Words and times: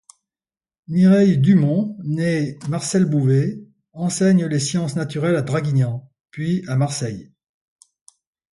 Mireille 0.87 1.37
Dumont, 1.37 1.95
née 1.99 2.57
Marcelle 2.67 3.05
Bouvet, 3.05 3.59
enseigne 3.93 4.47
les 4.47 4.59
sciences 4.59 4.95
naturelles 4.95 5.35
à 5.35 5.43
Draguignan, 5.43 6.09
puis 6.31 6.63
à 6.67 6.75
Marseille. 6.75 7.31